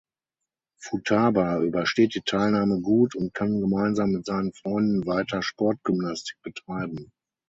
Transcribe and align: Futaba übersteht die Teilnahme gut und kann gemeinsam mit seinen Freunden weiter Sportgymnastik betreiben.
Futaba 0.83 1.59
übersteht 1.61 2.15
die 2.15 2.23
Teilnahme 2.25 2.81
gut 2.81 3.13
und 3.13 3.35
kann 3.35 3.61
gemeinsam 3.61 4.09
mit 4.09 4.25
seinen 4.25 4.51
Freunden 4.51 5.05
weiter 5.05 5.43
Sportgymnastik 5.43 6.41
betreiben. 6.41 7.11